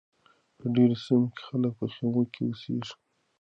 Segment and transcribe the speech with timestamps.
[0.57, 2.93] په ډېرو سیمو کې خلک په خیمه کې اوسیږي.